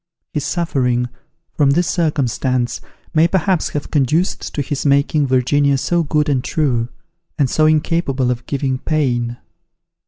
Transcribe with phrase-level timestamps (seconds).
[0.33, 1.09] His suffering,
[1.53, 2.81] from this circumstance,
[3.13, 6.89] may perhaps have conduced to his making Virginia so good and true,
[7.37, 9.37] and so incapable of giving pain.